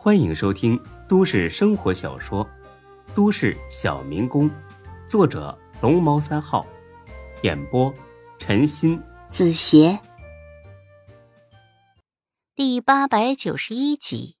[0.00, 2.46] 欢迎收听都市生活小说
[3.16, 4.48] 《都市小民工》，
[5.08, 6.64] 作者龙猫三号，
[7.42, 7.92] 演播
[8.38, 9.98] 陈鑫、子邪，
[12.54, 14.36] 第八百九十一集。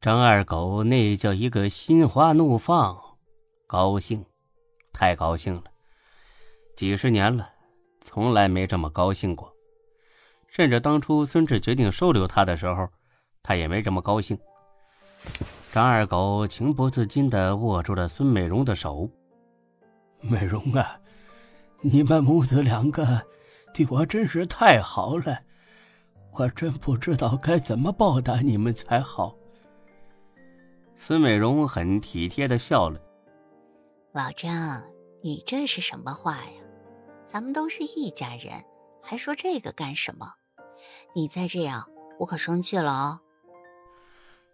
[0.00, 2.98] 张二狗那叫一个心花怒放，
[3.66, 4.24] 高兴，
[4.90, 5.64] 太高兴了，
[6.78, 7.50] 几十年了，
[8.00, 9.54] 从来没这么高兴过。
[10.48, 12.88] 甚至当初孙志决定收留他的时候，
[13.46, 14.36] 他也没这么高兴。
[15.72, 19.08] 张二狗情不自禁的握住了孙美容的手。
[20.20, 20.98] 美容啊，
[21.80, 23.24] 你们母子两个
[23.72, 25.38] 对我真是太好了，
[26.32, 29.36] 我真不知道该怎么报答你们才好。
[30.96, 33.00] 孙美容很体贴的笑了。
[34.12, 34.82] 老张，
[35.22, 36.50] 你这是什么话呀？
[37.22, 38.64] 咱们都是一家人，
[39.00, 40.32] 还说这个干什么？
[41.14, 41.86] 你再这样，
[42.18, 43.20] 我可生气了哦。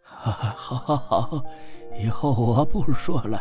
[0.02, 1.44] 好，好，好，
[1.98, 3.40] 以后我不说了。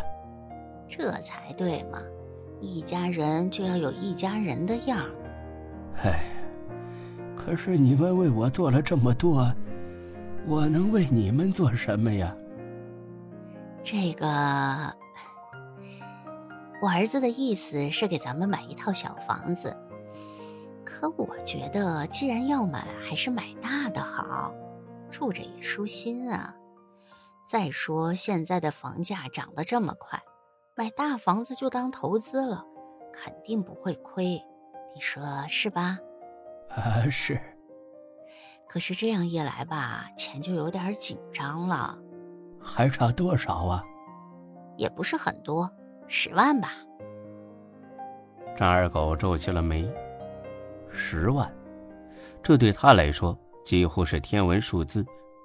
[0.88, 1.98] 这才对嘛，
[2.60, 5.10] 一家人就要有一家人的样儿。
[6.04, 6.24] 哎，
[7.36, 9.50] 可是你们为我做了这么多，
[10.46, 12.34] 我能为你们做什么呀？
[13.82, 14.26] 这个，
[16.80, 19.76] 我儿子的意思是给咱们买一套小房子。
[20.84, 24.52] 可我觉得，既然要买，还是买大的好，
[25.12, 26.56] 住着也舒心啊。
[27.46, 30.20] 再说现在的房价涨得这么快，
[30.74, 32.64] 买大房子就当投资了，
[33.12, 34.42] 肯定不会亏。
[34.94, 35.98] 你说是吧？
[36.74, 37.38] 啊，是。
[38.66, 41.98] 可是这样一来吧，钱就有点紧张了。
[42.58, 43.84] 还差多少啊？
[44.78, 45.70] 也不是很多，
[46.08, 46.70] 十万吧。
[48.56, 49.92] 张二狗皱起了眉。
[50.88, 51.50] 十万，
[52.42, 55.04] 这对他来说几乎是天文数字，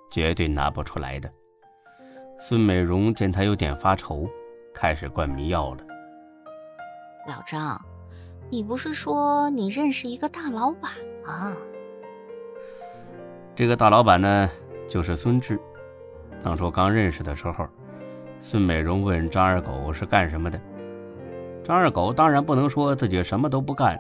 [0.09, 1.29] 绝对拿不出来的。
[2.39, 4.27] 孙美荣见他有点发愁，
[4.73, 5.83] 开始灌迷药了。
[7.27, 7.79] 老张，
[8.49, 10.91] 你不是说你认识一个大老板
[11.25, 11.55] 吗？
[13.55, 14.49] 这个大老板呢，
[14.87, 15.59] 就是孙志。
[16.43, 17.67] 当初刚认识的时候，
[18.41, 20.59] 孙美荣问张二狗是干什么的，
[21.63, 23.99] 张二狗当然不能说自己什么都不干。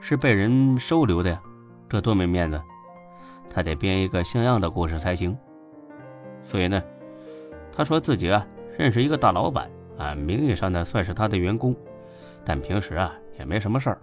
[0.00, 1.40] 是被人收留的呀，
[1.88, 2.60] 这多没面子！
[3.52, 5.36] 他得编一个像样的故事才行。
[6.42, 6.82] 所以呢，
[7.70, 8.46] 他说自己啊
[8.78, 11.76] 认识一个大老板啊，名义上呢算是他的员工，
[12.44, 13.98] 但平时啊也没什么事儿，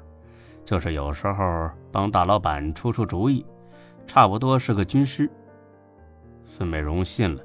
[0.64, 3.44] 就是有时候帮大老板出出主意，
[4.06, 5.28] 差不多是个军师。
[6.46, 7.42] 孙美荣信了，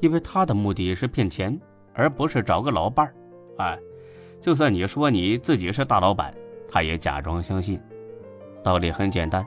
[0.00, 1.60] 因为他的目的是骗钱，
[1.92, 3.14] 而不是找个老伴儿。
[3.58, 3.78] 哎，
[4.40, 6.32] 就算你说你自己是大老板。
[6.72, 7.80] 他也假装相信，
[8.62, 9.44] 道理很简单，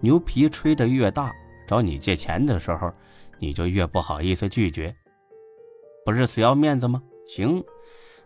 [0.00, 1.32] 牛皮吹得越大，
[1.66, 2.92] 找你借钱的时候，
[3.38, 4.94] 你就越不好意思拒绝，
[6.04, 7.02] 不是死要面子吗？
[7.26, 7.62] 行，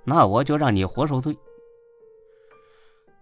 [0.05, 1.37] 那我就让你活受罪。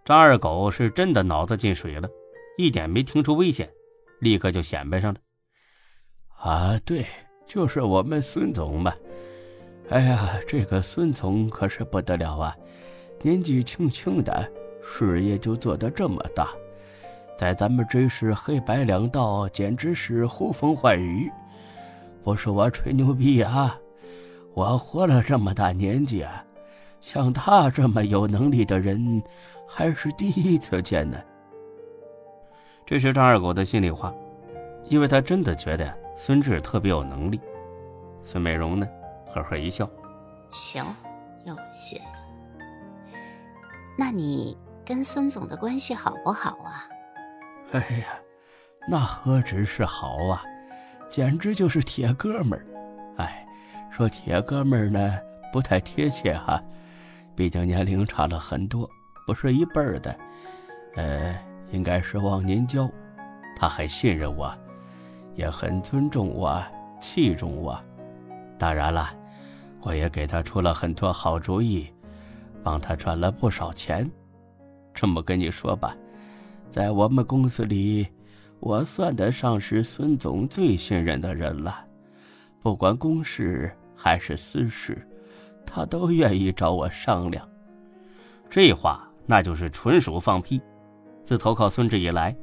[0.04, 2.08] 张二狗是真的脑子进水了，
[2.56, 3.70] 一点没听出危险，
[4.20, 5.20] 立刻就显摆上了。
[6.36, 7.06] 啊，对，
[7.46, 8.94] 就是我们孙总嘛。
[9.90, 12.56] 哎呀，这个孙总可是不得了啊，
[13.22, 14.52] 年纪轻轻的。
[14.90, 16.54] 事业就做得这么大，
[17.38, 21.30] 在咱们这是黑白两道简直是呼风唤雨。
[22.24, 23.78] 不是我吹牛逼啊，
[24.54, 26.44] 我活了这么大年纪啊，
[27.00, 29.22] 像他这么有能力的人
[29.68, 31.16] 还是第一次见呢。
[32.84, 34.12] 这是张二狗的心里话，
[34.88, 37.40] 因为他真的觉得孙志特别有能力。
[38.24, 38.88] 孙美荣呢，
[39.32, 39.88] 呵呵一笑，
[40.50, 40.84] 行，
[41.44, 42.00] 有心。
[43.96, 44.58] 那你？
[44.84, 46.88] 跟孙总的关系好不好啊？
[47.72, 48.18] 哎呀，
[48.88, 50.42] 那何止是好啊，
[51.08, 52.64] 简直就是铁哥们儿。
[53.18, 53.46] 哎，
[53.90, 55.18] 说铁哥们儿呢
[55.52, 56.62] 不太贴切哈，
[57.36, 58.88] 毕竟年龄差了很多，
[59.26, 60.16] 不是一辈儿的。
[60.96, 61.38] 呃，
[61.70, 62.88] 应该是忘年交。
[63.54, 64.50] 他很信任我，
[65.34, 66.62] 也很尊重我，
[67.00, 67.78] 器重我。
[68.58, 69.10] 当然了，
[69.82, 71.92] 我也给他出了很多好主意，
[72.62, 74.10] 帮他赚了不少钱。
[74.94, 75.94] 这么跟你说吧，
[76.70, 78.06] 在我们公司里，
[78.60, 81.84] 我算得上是孙总最信任的人了。
[82.60, 85.06] 不管公事还是私事，
[85.64, 87.48] 他都愿意找我商量。
[88.50, 90.60] 这话那就是纯属放屁。
[91.22, 92.36] 自投靠孙志以来，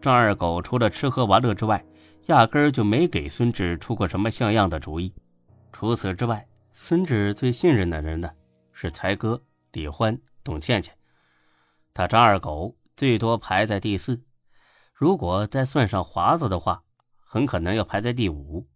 [0.00, 1.84] 张二狗除了吃喝玩乐之外，
[2.26, 5.12] 压根儿就没给孙志出过什么像样的主意。
[5.72, 8.30] 除此之外，孙志最信任的人呢，
[8.72, 9.40] 是才哥、
[9.72, 10.94] 李欢、董倩倩。
[11.94, 14.22] 他张二狗最多排在第四，
[14.94, 16.84] 如果再算上华子的话，
[17.16, 18.70] 很可能要排在第五。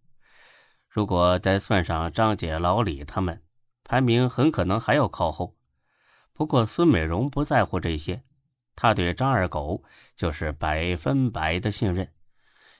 [0.89, 3.41] 如果再算上张姐、老李他们，
[3.85, 5.55] 排名很可能还要靠后。
[6.33, 8.21] 不过孙美荣不在乎这些，
[8.75, 9.81] 她对张二狗
[10.13, 12.11] 就是百分百的信任，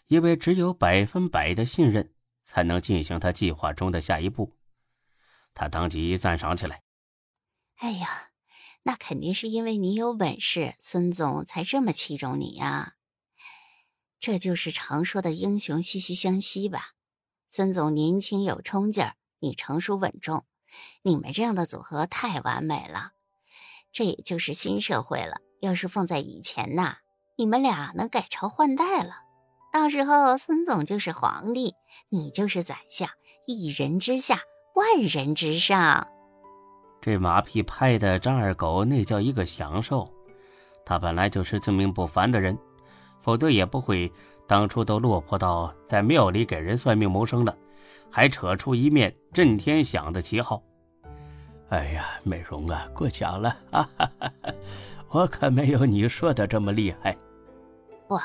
[0.08, 4.58] 因为只有百分百的信任，才能进行他计划中的下一步。
[5.54, 6.82] 他当即赞赏起来
[7.80, 8.32] ：“哎呀，
[8.88, 12.94] 那肯定是因为你有本事，孙总才这么器重你呀。
[14.18, 16.94] 这就是常说的英雄息息相惜吧。”
[17.52, 20.46] 孙总年轻有冲劲儿，你成熟稳重，
[21.02, 23.12] 你们这样的组合太完美了。
[23.92, 25.42] 这也就是新社会了。
[25.60, 27.00] 要是放在以前呐，
[27.36, 29.16] 你们俩能改朝换代了。
[29.74, 31.74] 到时候孙总就是皇帝，
[32.08, 33.10] 你就是宰相，
[33.48, 34.40] 一人之下，
[34.76, 36.08] 万人之上。
[37.02, 40.12] 这马屁拍的张二狗那叫一个享受。
[40.86, 42.58] 他本来就是自命不凡的人，
[43.22, 44.12] 否则也不会。
[44.48, 47.54] 当初都落魄到在庙里给人算命谋生了，
[48.10, 50.64] 还扯出一面震天响的旗号。
[51.68, 54.32] 哎呀，美容啊，过奖了，哈哈哈
[55.10, 57.14] 我可没有你说的这么厉害。
[58.08, 58.18] 不，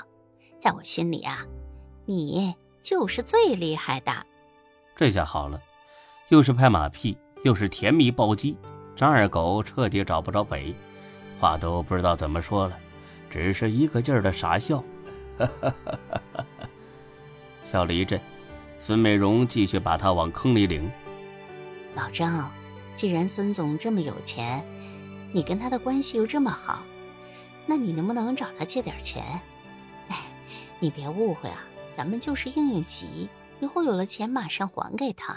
[0.61, 1.45] 在我心里啊，
[2.07, 4.13] 你就是最厉害的。
[4.95, 5.61] 这下好了，
[6.29, 8.57] 又是拍马屁，又是甜蜜暴击，
[8.95, 10.75] 张二狗彻底找不着北，
[11.41, 12.79] 话都不知道怎么说了，
[13.29, 14.79] 只是一个劲儿的傻笑。
[15.39, 16.69] 哈哈哈哈哈！
[17.65, 18.21] 笑了一阵，
[18.79, 20.89] 孙美荣继续把他往坑里领。
[21.95, 22.51] 老张，
[22.95, 24.65] 既然孙总这么有钱，
[25.33, 26.83] 你跟他的关系又这么好，
[27.67, 29.41] 那你能不能找他借点钱？
[30.09, 30.17] 哎，
[30.79, 33.29] 你别误会啊，咱们就是应应急，
[33.61, 35.37] 以后有了钱马上还给他。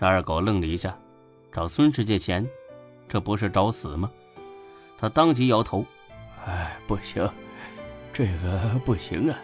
[0.00, 0.96] 张二狗愣了一下，
[1.52, 2.48] 找孙氏借钱，
[3.06, 4.10] 这不是找死吗？
[4.96, 5.84] 他当即摇头
[6.46, 7.30] ：“哎，不行。”
[8.10, 9.38] 这个不行啊！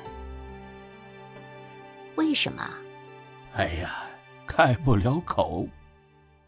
[2.15, 2.67] 为什么？
[3.53, 4.05] 哎呀，
[4.47, 5.69] 开不了口。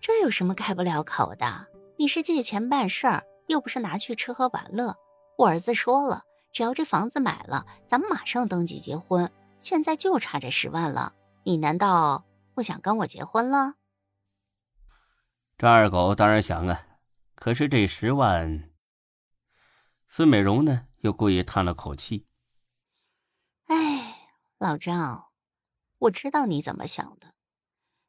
[0.01, 1.67] 这有什么开不了口的？
[1.99, 4.97] 你是借钱办事儿，又不是拿去吃喝玩乐。
[5.37, 9.31] 我儿子说了，只要这房子买了，咱们马上登记结婚。
[9.61, 11.13] 现在就差这十万了，
[11.43, 12.25] 你难道
[12.55, 13.75] 不想跟我结婚了？
[15.59, 16.87] 张二狗当然想啊，
[17.35, 18.71] 可是这十万，
[20.09, 20.87] 孙美荣呢？
[21.01, 22.29] 又故意叹了口气
[23.67, 24.29] ：“哎，
[24.59, 25.33] 老张，
[25.99, 27.35] 我知道你怎么想的。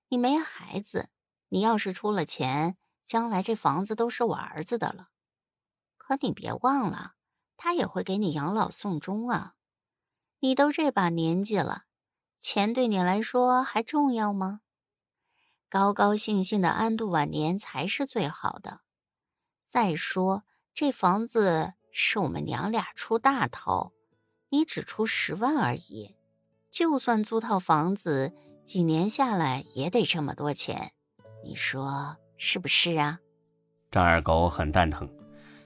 [0.09, 1.09] 你没孩子，
[1.47, 5.09] 你要是出了钱，将来这房子都是我儿子的了。
[5.97, 7.15] 可你别忘了，
[7.57, 9.55] 他也会给你养老送终啊。
[10.41, 11.85] 你都这把年纪了，
[12.39, 14.61] 钱对你来说还重要吗？
[15.69, 18.81] 高高兴兴的安度晚年才是最好的。
[19.67, 20.43] 再说
[20.73, 23.93] 这房子……”是我们娘俩出大头，
[24.49, 26.15] 你只出十万而已。
[26.69, 28.31] 就算租套房子，
[28.63, 30.91] 几年下来也得这么多钱，
[31.43, 33.19] 你说是不是啊？
[33.89, 35.09] 张二狗很蛋疼，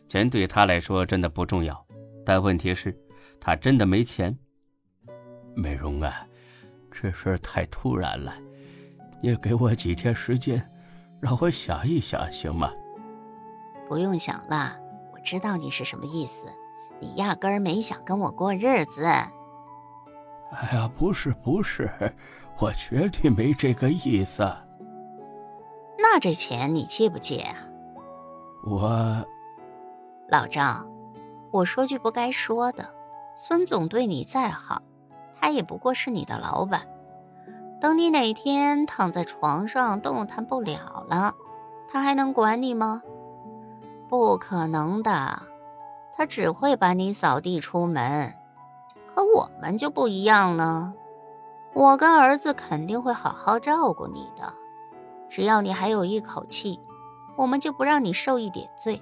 [0.08, 1.86] 钱对他来说真的不重要，
[2.26, 2.98] 但问题是，
[3.38, 4.36] 他真的没钱。
[5.54, 6.26] 美容啊，
[6.90, 8.34] 这事太突然了，
[9.24, 10.70] 你给我几天时间，
[11.22, 12.70] 让我想一想，行吗？
[13.88, 14.78] 不用想了。
[15.14, 16.46] 我知道你是什么意思，
[17.00, 19.06] 你压根儿没想跟我过日子。
[19.06, 19.32] 哎
[20.74, 21.90] 呀，不是不是，
[22.60, 24.44] 我绝对没这个意思。
[25.98, 27.56] 那这钱你借不借啊？
[28.66, 29.26] 我，
[30.28, 30.86] 老张，
[31.50, 32.94] 我说句不该说的，
[33.38, 34.82] 孙总对你再好，
[35.40, 36.86] 他也不过是你的老板。
[37.84, 41.36] 等你哪天躺在床上动弹不了了，
[41.92, 43.02] 他还能管你吗？
[44.08, 45.42] 不可能的，
[46.16, 48.34] 他只会把你扫地出门。
[49.14, 50.94] 可我们就不一样了，
[51.74, 54.54] 我跟儿子肯定会好好照顾你的。
[55.28, 56.80] 只要你还有一口气，
[57.36, 59.02] 我们就不让你受一点罪。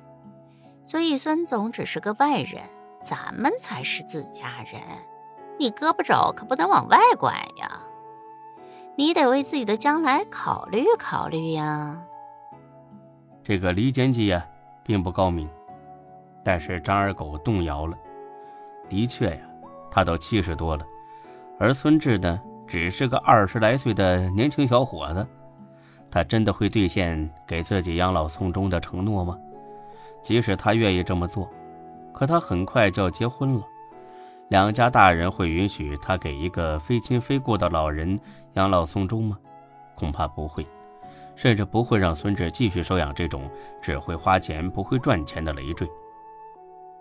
[0.86, 2.64] 所以孙总只是个外人，
[3.00, 4.82] 咱们才是自家人。
[5.60, 7.80] 你胳膊肘可不能往外拐呀，
[9.02, 12.00] 你得为自己的将来考虑考虑呀。
[13.42, 14.46] 这个离间计呀。
[14.84, 15.48] 并不高明，
[16.44, 17.96] 但是张二狗动摇了。
[18.90, 19.42] 的确呀，
[19.92, 20.84] 他都七十多了，
[21.60, 25.26] 而孙志呢，只是个二十来岁的年轻小伙子。
[26.10, 29.38] 他真的会兑现给自己养老送终的承诺吗？
[30.24, 31.48] 即使他愿意这么做，
[32.12, 33.62] 可他很快就要结婚了，
[34.52, 38.20] 两家大人会允许他给一个非亲非故的老人
[38.56, 39.40] 养老送终吗？
[39.96, 40.68] 恐怕不会。
[41.38, 43.50] 甚至不会让孙志继续收养这种
[43.82, 45.90] 只会花钱不会赚钱的累赘。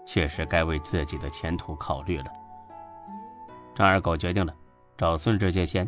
[0.06, 2.26] 确实该为自己的前途考虑了。
[3.74, 4.54] 张二狗决定了，
[4.96, 5.86] 找孙志借钱。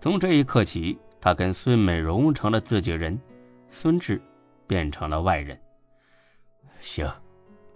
[0.00, 3.20] 从这一刻起，他跟孙美荣成了自己人，
[3.68, 4.18] 孙志
[4.66, 5.60] 变成了外人。
[6.80, 7.06] 行，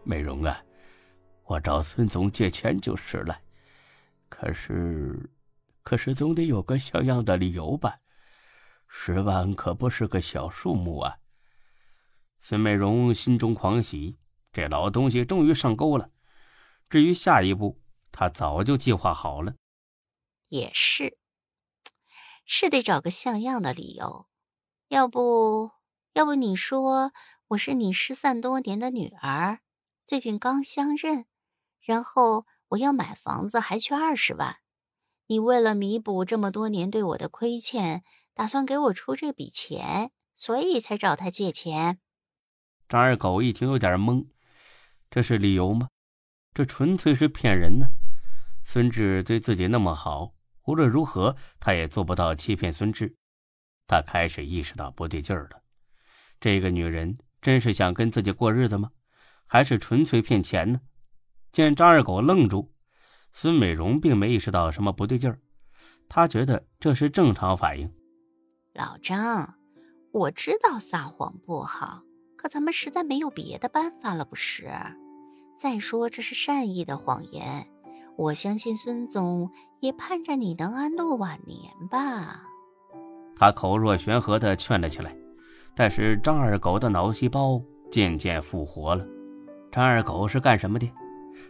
[0.05, 0.59] 美荣啊，
[1.51, 3.41] 我找孙总借钱就是了。
[4.29, 5.31] 可是，
[5.83, 7.99] 可是总得有个像样的理由吧？
[8.87, 11.19] 十万可不是个小数目啊！
[12.39, 14.17] 孙美荣心中狂喜，
[14.53, 16.11] 这老东西终于上钩了。
[16.89, 17.81] 至于下一步，
[18.13, 19.57] 他早就计划好了。
[20.51, 21.19] 也是，
[22.47, 24.29] 是得找个像样的理由。
[24.87, 25.73] 要不，
[26.13, 27.13] 要不你说
[27.49, 29.59] 我是你失散多年的女儿，
[30.07, 31.27] 最近刚相认，
[31.81, 32.47] 然后。
[32.71, 34.59] 我要买房子，还缺二十万。
[35.27, 41.99] 你为了弥补这么多年对我的亏欠，打算给我出这笔钱，所以才找他借钱。
[42.89, 44.29] 张二狗一听有点懵，
[45.11, 45.89] 这是理由吗？
[46.55, 47.89] 这纯粹是骗人呢。
[48.65, 50.33] 孙志对自己那么好，
[50.67, 53.17] 无论如何他也做不到欺骗孙志。
[53.89, 55.65] 他开始意识到不对劲儿了。
[56.39, 58.93] 这个女人真是想跟自己过日子吗？
[59.49, 60.81] 还是纯粹骗钱呢？
[61.53, 62.71] 见张二狗愣住，
[63.33, 65.39] 孙美荣并没意识到什么不对劲儿，
[66.09, 67.91] 她觉得这是正常反应。
[68.75, 69.55] 老张，
[70.13, 72.03] 我知道撒谎不好，
[72.37, 74.71] 可咱们实在没有别的办法了，不是？
[75.57, 77.67] 再说这是善意的谎言，
[78.17, 82.45] 我相信孙总也盼着你能安度晚年吧。
[83.37, 85.15] 他口若悬河的劝了起来，
[85.75, 89.05] 但是张二狗的脑细胞渐渐复活了。
[89.73, 90.91] 张二狗是干什么的？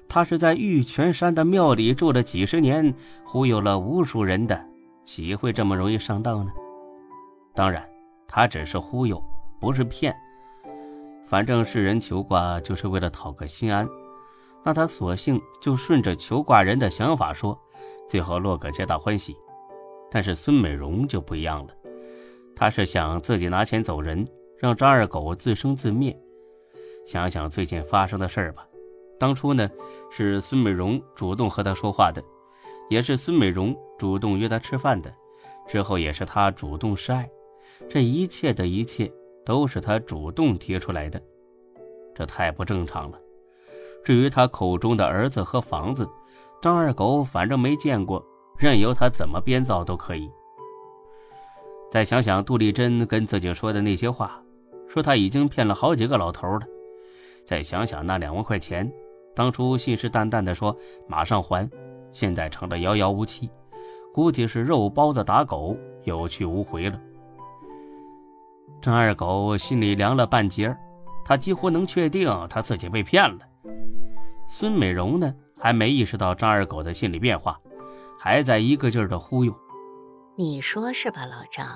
[0.09, 2.95] 他是在玉泉山的庙里住了几十年，
[3.25, 4.61] 忽悠了无数人的，
[5.05, 6.53] 岂会这么容易上当呢？
[7.55, 7.89] 当然，
[8.27, 9.23] 他只是忽悠，
[9.61, 10.15] 不是骗。
[11.27, 13.89] 反正世人求卦就是为了讨个心安，
[14.65, 17.57] 那他索性就顺着求卦人的想法说，
[18.09, 19.37] 最后落个皆大欢喜。
[20.11, 21.73] 但是孙美荣就不一样了，
[22.57, 24.27] 他是想自己拿钱走人，
[24.59, 26.19] 让张二狗自生自灭。
[27.07, 28.67] 想想最近发生的事儿吧。
[29.21, 29.71] 当初呢，
[30.11, 32.25] 是孙美荣主动和他说话的，
[32.89, 35.15] 也是孙美荣主动约他吃饭的，
[35.69, 37.31] 之后也是他主动示爱，
[37.87, 39.13] 这一切的一切
[39.45, 41.21] 都是他主动提出来的，
[42.15, 43.21] 这太不正常了。
[44.03, 46.09] 至于他口中的儿子和房子，
[46.63, 48.25] 张二狗反正没见过，
[48.57, 50.31] 任由他怎么编造都可以。
[51.91, 54.43] 再想想杜丽珍跟自己说的那些话，
[54.89, 56.67] 说他已经骗了好几个老头了，
[57.45, 58.91] 再想想那两万块钱。
[59.41, 60.77] 当初信誓旦旦地说
[61.09, 61.67] 马上还，
[62.13, 63.49] 现在成了遥遥无期，
[64.13, 67.01] 估计是肉包子打狗，有去无回了。
[68.83, 70.77] 张二狗心里凉了半截
[71.25, 73.39] 他几乎能确定他自己被骗了。
[74.47, 77.59] 孙美荣呢，还没意识到张二狗的心理变化，
[78.19, 79.55] 还在一个劲儿的忽悠。
[80.37, 81.67] 你说是吧，老张？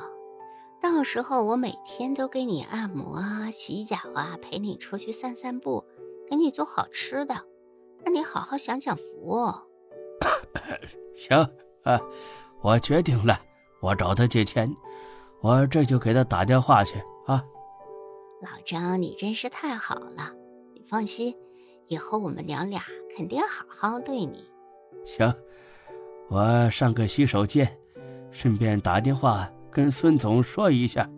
[0.82, 5.82] 到时候我每天都给你按摩啊、洗脚啊，陪你出去散散步。
[6.26, 7.34] 给你做好吃的，
[8.04, 9.52] 让你好好享享福。
[11.16, 11.36] 行
[11.84, 12.00] 啊，
[12.60, 13.40] 我决定了，
[13.80, 14.74] 我找他借钱，
[15.40, 17.42] 我这就给他打电话去啊。
[18.42, 20.32] 老张，你真是太好了，
[20.74, 21.34] 你放心，
[21.86, 22.82] 以后我们娘俩
[23.16, 24.48] 肯定好好对你。
[25.04, 25.32] 行，
[26.28, 27.66] 我上个洗手间，
[28.30, 31.08] 顺便打电话跟孙总说一下。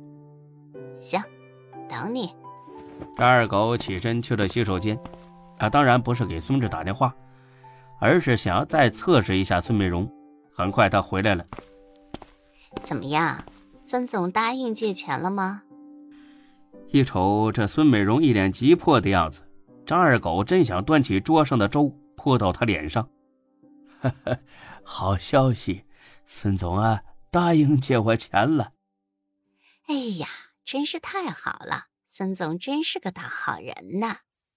[0.92, 1.20] 行，
[1.88, 2.34] 等你。
[3.16, 4.98] 张二狗起身去了洗手间，
[5.58, 7.14] 啊，当然不是给孙志打电话，
[8.00, 10.10] 而是想要再测试一下孙美容。
[10.54, 11.44] 很快他回来了，
[12.82, 13.42] 怎么样？
[13.82, 15.62] 孙总答应借钱了吗？
[16.88, 19.42] 一瞅这孙美容一脸急迫的样子，
[19.84, 23.08] 张二狗真想端起桌上的粥泼到他脸上。
[24.00, 24.38] 呵呵，
[24.82, 25.84] 好消息，
[26.24, 28.72] 孙总啊，答应借我钱了。
[29.88, 30.26] 哎呀，
[30.64, 31.86] 真是太好了！
[32.06, 34.18] 孙总真是个大好人呐！